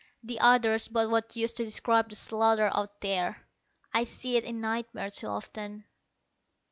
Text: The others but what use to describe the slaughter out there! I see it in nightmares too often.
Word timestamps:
The 0.23 0.39
others 0.39 0.87
but 0.87 1.11
what 1.11 1.35
use 1.35 1.53
to 1.53 1.63
describe 1.63 2.09
the 2.09 2.15
slaughter 2.15 2.71
out 2.73 3.01
there! 3.01 3.45
I 3.93 4.03
see 4.05 4.35
it 4.35 4.45
in 4.45 4.59
nightmares 4.59 5.17
too 5.17 5.27
often. 5.27 5.83